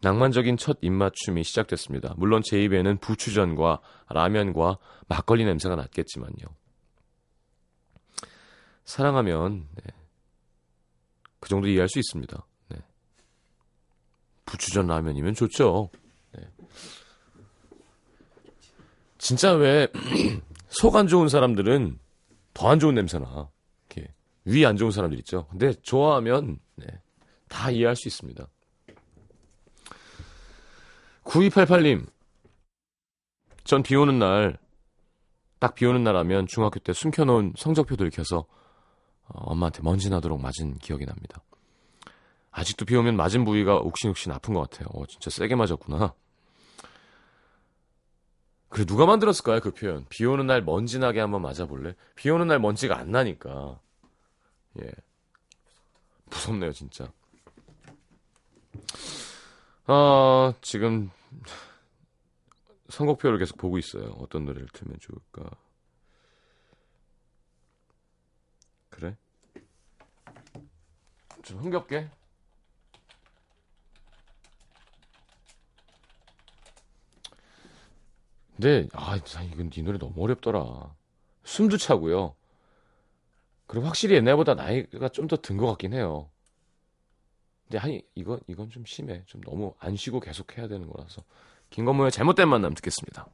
낭만적인 0.00 0.56
첫 0.56 0.78
입맞춤이 0.80 1.44
시작됐습니다. 1.44 2.14
물론 2.16 2.42
제 2.44 2.60
입에는 2.62 2.98
부추전과 2.98 3.80
라면과 4.08 4.78
막걸리 5.08 5.44
냄새가 5.44 5.76
났겠지만요. 5.76 6.46
사랑하면 8.84 9.68
네. 9.76 9.94
그 11.38 11.48
정도 11.48 11.68
이해할 11.68 11.88
수 11.88 11.98
있습니다. 12.00 12.46
네. 12.70 12.78
부추전 14.44 14.88
라면이면 14.88 15.34
좋죠. 15.34 15.90
네. 16.32 16.48
진짜 19.22 19.52
왜 19.52 19.88
속 20.68 20.96
안 20.96 21.06
좋은 21.06 21.28
사람들은 21.28 21.98
더 22.54 22.68
안 22.68 22.78
좋은 22.78 22.94
냄새나 22.94 23.50
위안 24.44 24.76
좋은 24.76 24.90
사람들 24.90 25.16
있죠. 25.20 25.46
근데 25.50 25.72
좋아하면 25.82 26.58
네. 26.74 26.86
다 27.48 27.70
이해할 27.70 27.94
수 27.94 28.08
있습니다. 28.08 28.44
9288님, 31.22 32.06
전 33.62 33.82
비 33.84 33.94
오는 33.94 34.18
날, 34.18 34.58
딱 35.60 35.76
비 35.76 35.86
오는 35.86 36.02
날 36.02 36.16
하면 36.16 36.48
중학교 36.48 36.80
때 36.80 36.92
숨겨놓은 36.92 37.52
성적표들 37.56 38.10
켜서 38.10 38.38
어, 39.28 39.38
엄마한테 39.44 39.82
먼지 39.82 40.10
나도록 40.10 40.40
맞은 40.40 40.78
기억이 40.78 41.06
납니다. 41.06 41.40
아직도 42.50 42.84
비 42.84 42.96
오면 42.96 43.16
맞은 43.16 43.44
부위가 43.44 43.76
옥신옥신 43.76 44.32
아픈 44.32 44.54
것 44.54 44.68
같아요. 44.68 44.88
어, 44.92 45.06
진짜 45.06 45.30
세게 45.30 45.54
맞았구나. 45.54 46.14
그래, 48.72 48.86
누가 48.86 49.04
만들었을까요, 49.04 49.60
그 49.60 49.70
표현? 49.70 50.06
비 50.08 50.24
오는 50.24 50.46
날 50.46 50.62
먼지 50.62 50.98
나게 50.98 51.20
한번 51.20 51.42
맞아볼래? 51.42 51.94
비 52.14 52.30
오는 52.30 52.46
날 52.46 52.58
먼지가 52.58 52.96
안 52.96 53.10
나니까. 53.10 53.78
예. 54.80 54.90
무섭네요, 56.30 56.72
진짜. 56.72 57.12
아, 59.84 60.54
지금 60.62 61.10
선곡표를 62.88 63.38
계속 63.38 63.58
보고 63.58 63.76
있어요. 63.76 64.04
어떤 64.18 64.46
노래를 64.46 64.68
틀면 64.72 65.00
좋을까? 65.00 65.50
그래? 68.88 69.18
좀 71.42 71.58
흥겹게? 71.58 72.08
근데 78.56 78.86
아, 78.92 79.16
이건 79.16 79.70
이 79.74 79.82
노래 79.82 79.98
너무 79.98 80.22
어렵더라. 80.22 80.94
숨도 81.44 81.76
차고요. 81.78 82.34
그리고 83.66 83.86
확실히 83.86 84.14
옛날보다 84.16 84.54
나이가 84.54 85.08
좀 85.08 85.26
더 85.26 85.36
든 85.36 85.56
것 85.56 85.66
같긴 85.66 85.92
해요. 85.94 86.30
근데 87.68 87.78
아니 87.78 88.02
이건 88.14 88.40
이건 88.46 88.70
좀 88.70 88.84
심해. 88.86 89.22
좀 89.26 89.40
너무 89.42 89.74
안 89.78 89.96
쉬고 89.96 90.20
계속 90.20 90.56
해야 90.58 90.68
되는 90.68 90.86
거라서 90.88 91.22
김건모의 91.70 92.10
잘못된 92.12 92.48
만남 92.48 92.74
듣겠습니다. 92.74 93.26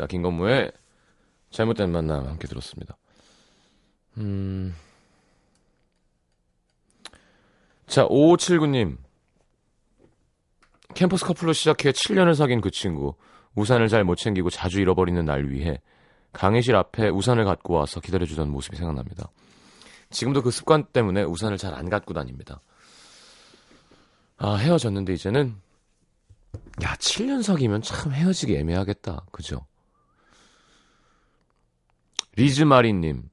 자, 0.00 0.06
김건무의 0.06 0.72
잘못된 1.50 1.92
만남 1.92 2.26
함께 2.26 2.48
들었습니다. 2.48 2.96
음. 4.16 4.74
자, 7.86 8.06
5579님. 8.08 8.96
캠퍼스 10.94 11.26
커플로 11.26 11.52
시작해 11.52 11.92
7년을 11.92 12.34
사귄 12.34 12.62
그 12.62 12.70
친구. 12.70 13.14
우산을 13.56 13.88
잘 13.88 14.04
못 14.04 14.14
챙기고 14.14 14.48
자주 14.48 14.80
잃어버리는 14.80 15.22
날 15.22 15.50
위해 15.50 15.82
강의실 16.32 16.74
앞에 16.76 17.10
우산을 17.10 17.44
갖고 17.44 17.74
와서 17.74 18.00
기다려주던 18.00 18.48
모습이 18.48 18.78
생각납니다. 18.78 19.28
지금도 20.08 20.40
그 20.40 20.50
습관 20.50 20.84
때문에 20.86 21.24
우산을 21.24 21.58
잘 21.58 21.74
안 21.74 21.90
갖고 21.90 22.14
다닙니다. 22.14 22.58
아, 24.38 24.54
헤어졌는데 24.54 25.12
이제는 25.12 25.56
야, 26.84 26.94
7년 26.94 27.42
사귀면 27.42 27.82
참 27.82 28.12
헤어지기 28.14 28.56
애매하겠다. 28.56 29.26
그죠? 29.30 29.66
리즈마리님. 32.36 33.28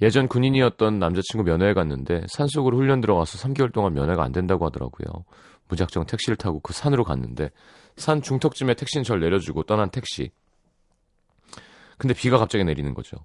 예전 0.00 0.28
군인이었던 0.28 0.98
남자친구 0.98 1.44
면회에 1.44 1.74
갔는데 1.74 2.24
산속으로 2.28 2.76
훈련 2.76 3.00
들어가서 3.00 3.38
3개월 3.38 3.72
동안 3.72 3.94
면회가 3.94 4.22
안 4.22 4.32
된다고 4.32 4.64
하더라고요. 4.66 5.24
무작정 5.68 6.06
택시를 6.06 6.36
타고 6.36 6.60
그 6.60 6.72
산으로 6.72 7.04
갔는데 7.04 7.50
산 7.96 8.22
중턱쯤에 8.22 8.74
택시는 8.74 9.04
절 9.04 9.20
내려주고 9.20 9.64
떠난 9.64 9.90
택시. 9.90 10.30
근데 11.98 12.14
비가 12.14 12.38
갑자기 12.38 12.64
내리는 12.64 12.94
거죠. 12.94 13.16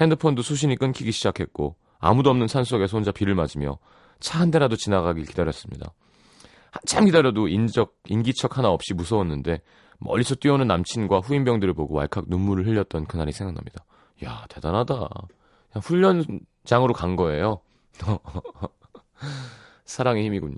핸드폰도 0.00 0.42
수신이 0.42 0.76
끊기기 0.76 1.12
시작했고 1.12 1.76
아무도 1.98 2.30
없는 2.30 2.48
산속에서 2.48 2.96
혼자 2.96 3.12
비를 3.12 3.34
맞으며 3.34 3.78
차 4.20 4.40
한 4.40 4.50
대라도 4.50 4.76
지나가길 4.76 5.26
기다렸습니다. 5.26 5.92
한참 6.70 7.04
기다려도 7.06 7.48
인적, 7.48 7.96
인기척 8.06 8.58
하나 8.58 8.68
없이 8.68 8.94
무서웠는데 8.94 9.60
멀리서 9.98 10.34
뛰어오는 10.34 10.66
남친과 10.66 11.20
후임병들을 11.20 11.74
보고 11.74 11.94
왈칵 11.94 12.26
눈물을 12.28 12.66
흘렸던 12.66 13.06
그날이 13.06 13.32
생각납니다. 13.32 13.84
야, 14.24 14.44
대단하다. 14.48 14.94
그냥 14.94 15.82
훈련장으로 15.82 16.92
간 16.94 17.16
거예요. 17.16 17.60
사랑의 19.84 20.24
힘이군요. 20.24 20.56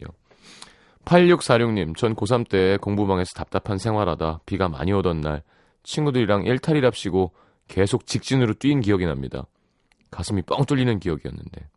8646님, 1.05 1.96
전 1.96 2.14
고3 2.14 2.49
때 2.49 2.77
공부방에서 2.79 3.31
답답한 3.35 3.79
생활하다 3.79 4.40
비가 4.44 4.68
많이 4.68 4.92
오던 4.92 5.20
날 5.20 5.42
친구들이랑 5.83 6.44
일탈이랍시고 6.44 7.33
계속 7.68 8.07
직진으로 8.07 8.55
뛴 8.55 8.81
기억이 8.81 9.07
납니다. 9.07 9.44
가슴이 10.11 10.42
뻥 10.42 10.64
뚫리는 10.64 10.99
기억이었는데. 10.99 11.68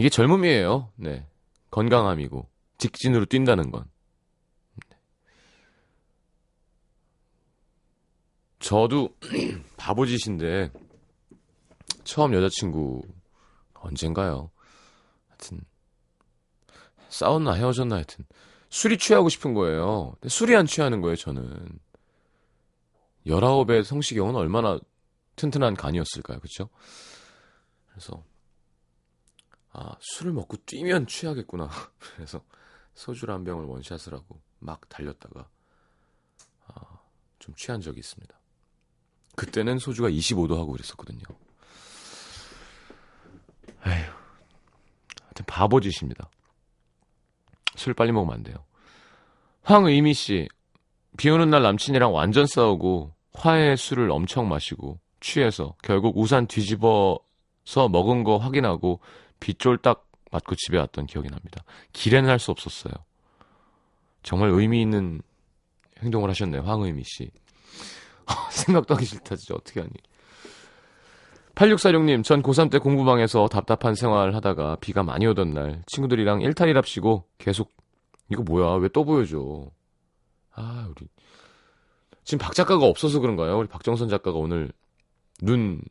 이게 0.00 0.08
젊음이에요. 0.08 0.90
네. 0.96 1.26
건강함이고 1.70 2.48
직진으로 2.78 3.26
뛴다는 3.26 3.70
건. 3.70 3.84
저도 8.60 9.14
바보짓인데 9.76 10.72
처음 12.04 12.32
여자친구 12.32 13.02
언젠가요? 13.74 14.50
하여튼 15.28 15.60
싸웠나 17.10 17.52
헤어졌나 17.52 17.96
하여튼 17.96 18.24
술이 18.70 18.96
취하고 18.96 19.28
싶은 19.28 19.52
거예요. 19.52 20.12
근데 20.12 20.30
술이 20.30 20.56
안 20.56 20.64
취하는 20.64 21.02
거예요, 21.02 21.16
저는. 21.16 21.78
19의 23.26 23.84
성시경은 23.84 24.34
얼마나 24.34 24.78
튼튼한 25.36 25.74
간이었을까요, 25.74 26.40
그쵸? 26.40 26.70
그래서, 27.90 28.24
아, 29.72 29.94
술을 30.00 30.32
먹고 30.32 30.56
뛰면 30.66 31.06
취하겠구나. 31.06 31.68
그래서 32.16 32.42
소주를 32.94 33.34
한 33.34 33.44
병을 33.44 33.64
원샷을 33.64 34.14
하고 34.14 34.40
막 34.58 34.88
달렸다가, 34.88 35.48
아, 36.66 37.00
좀 37.38 37.54
취한 37.54 37.80
적이 37.80 38.00
있습니다. 38.00 38.38
그때는 39.36 39.78
소주가 39.78 40.08
25도 40.08 40.56
하고 40.56 40.72
그랬었거든요. 40.72 41.22
에휴. 43.86 44.12
하여튼 45.22 45.44
바보 45.46 45.80
짓입니다. 45.80 46.28
술 47.76 47.94
빨리 47.94 48.12
먹으면 48.12 48.34
안 48.34 48.42
돼요. 48.42 48.56
황의미 49.62 50.14
씨, 50.14 50.48
비 51.16 51.30
오는 51.30 51.48
날 51.48 51.62
남친이랑 51.62 52.12
완전 52.12 52.46
싸우고 52.46 53.14
화해 53.32 53.76
술을 53.76 54.10
엄청 54.10 54.48
마시고 54.48 54.98
취해서 55.20 55.74
결국 55.82 56.18
우산 56.18 56.46
뒤집어서 56.46 57.88
먹은 57.90 58.24
거 58.24 58.38
확인하고 58.38 59.00
빗쫄딱 59.40 60.06
맞고 60.30 60.54
집에 60.54 60.78
왔던 60.78 61.06
기억이 61.06 61.28
납니다. 61.28 61.64
길에는 61.92 62.28
할 62.30 62.38
수 62.38 62.50
없었어요. 62.50 62.92
정말 64.22 64.50
의미 64.50 64.80
있는 64.82 65.22
행동을 66.02 66.28
하셨네요. 66.30 66.62
황의미 66.62 67.02
씨. 67.04 67.30
생각도 68.52 68.94
하기 68.94 69.04
싫다, 69.06 69.34
진짜. 69.36 69.54
어떻게 69.54 69.80
하니. 69.80 69.92
8646님, 71.54 72.22
전 72.24 72.42
고3 72.42 72.70
때 72.70 72.78
공부방에서 72.78 73.48
답답한 73.48 73.94
생활 73.94 74.34
하다가 74.34 74.76
비가 74.76 75.02
많이 75.02 75.26
오던 75.26 75.52
날 75.52 75.82
친구들이랑 75.86 76.40
일탈이랍시고 76.42 77.24
계속 77.38 77.72
이거 78.30 78.42
뭐야? 78.42 78.74
왜 78.76 78.88
또 78.88 79.04
보여줘? 79.04 79.66
아, 80.52 80.86
우리 80.90 81.06
지금 82.24 82.38
박 82.38 82.54
작가가 82.54 82.86
없어서 82.86 83.18
그런가요? 83.20 83.58
우리 83.58 83.66
박정선 83.68 84.08
작가가 84.08 84.38
오늘 84.38 84.70
눈 85.42 85.82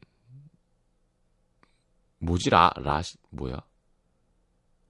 뭐지 2.19 2.49
라 2.49 2.71
라시 2.77 3.17
뭐야? 3.29 3.57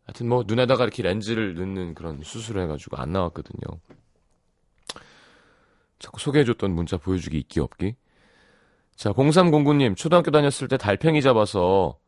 하여튼 0.05 0.29
뭐 0.29 0.43
눈에다가 0.45 0.83
이렇게 0.83 1.03
렌즈를 1.03 1.55
넣는 1.55 1.93
그런 1.93 2.21
수술을 2.23 2.63
해가지고 2.63 2.97
안 2.97 3.11
나왔거든요. 3.11 3.79
자꾸 5.99 6.19
소개해줬던 6.19 6.71
문자 6.71 6.97
보여주기 6.97 7.37
있기 7.39 7.59
없기. 7.59 7.95
자, 8.95 9.11
0309님, 9.13 9.95
초등학교 9.95 10.31
다녔을 10.31 10.67
때 10.67 10.77
달팽이 10.77 11.21
잡아서 11.21 11.99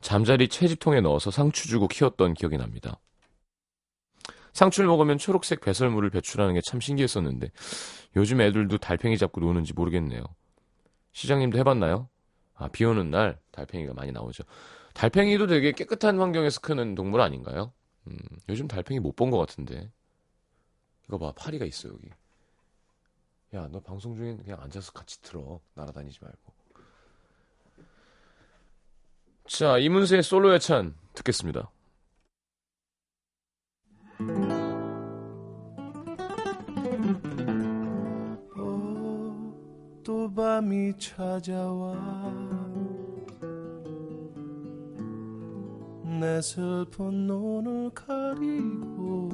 잠자리 0.00 0.48
채집통에 0.48 1.00
넣어서 1.00 1.30
상추 1.30 1.68
주고 1.68 1.88
키웠던 1.88 2.34
기억이 2.34 2.56
납니다. 2.56 2.98
상추를 4.52 4.88
먹으면 4.88 5.18
초록색 5.18 5.60
배설물을 5.60 6.10
배출하는 6.10 6.54
게 6.54 6.60
참 6.62 6.80
신기했었는데 6.80 7.50
요즘 8.16 8.40
애들도 8.40 8.78
달팽이 8.78 9.16
잡고 9.18 9.40
노는지 9.40 9.72
모르겠네요. 9.74 10.22
시장님도 11.12 11.58
해봤나요? 11.58 12.08
아, 12.60 12.68
비 12.68 12.84
오는 12.84 13.10
날 13.10 13.38
달팽이가 13.52 13.94
많이 13.94 14.12
나오죠. 14.12 14.44
달팽이도 14.94 15.46
되게 15.46 15.72
깨끗한 15.72 16.18
환경에서 16.20 16.60
크는 16.60 16.94
동물 16.94 17.20
아닌가요? 17.22 17.72
음, 18.06 18.18
요즘 18.48 18.68
달팽이 18.68 19.00
못 19.00 19.16
본 19.16 19.30
것 19.30 19.38
같은데. 19.38 19.90
이거 21.08 21.18
봐, 21.18 21.32
파리가 21.34 21.64
있어, 21.64 21.88
여기. 21.88 22.08
야, 23.54 23.66
너 23.72 23.80
방송 23.80 24.14
중에 24.14 24.36
그냥 24.36 24.60
앉아서 24.60 24.92
같이 24.92 25.20
들어. 25.22 25.58
날아다니지 25.74 26.18
말고. 26.22 26.52
자, 29.48 29.78
이문세의 29.78 30.22
솔로 30.22 30.52
예찬 30.54 30.94
듣겠습니다. 31.14 31.70
어, 38.56 39.52
또 40.04 40.32
밤이 40.34 40.94
찾아와 40.98 41.94
내 46.18 46.42
슬픈 46.42 47.26
눈을 47.28 47.90
가리고 47.94 49.28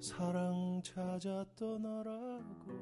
사랑 0.00 0.80
찾아 0.84 1.44
떠나라고 1.56 2.78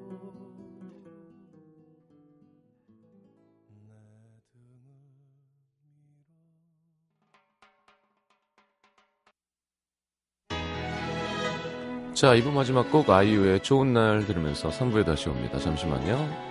자, 12.16 12.34
2부 12.34 12.50
마지막 12.50 12.90
곡 12.90 13.10
아이유의 13.10 13.62
좋은 13.62 13.92
날 13.92 14.24
들으면서 14.24 14.70
3부에 14.70 15.04
다시 15.04 15.28
옵니다. 15.28 15.58
잠시만요. 15.58 16.45